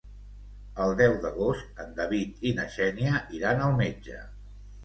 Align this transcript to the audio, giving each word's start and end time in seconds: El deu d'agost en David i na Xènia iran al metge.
El 0.85 0.93
deu 1.01 1.13
d'agost 1.25 1.83
en 1.85 1.93
David 2.01 2.41
i 2.53 2.57
na 2.61 2.67
Xènia 2.79 3.23
iran 3.41 3.63
al 3.67 3.81
metge. 3.83 4.27